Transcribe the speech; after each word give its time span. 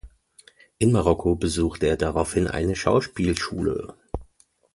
In 0.79 0.91
Marokko 0.91 1.35
besuchte 1.35 1.85
er 1.85 1.95
daraufhin 1.95 2.47
eine 2.47 2.75
Schauspielschule. 2.75 3.93